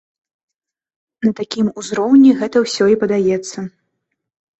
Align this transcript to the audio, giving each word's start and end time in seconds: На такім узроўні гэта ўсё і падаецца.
На 1.25 1.33
такім 1.39 1.67
узроўні 1.81 2.31
гэта 2.39 2.57
ўсё 2.65 2.85
і 2.95 2.97
падаецца. 3.05 3.57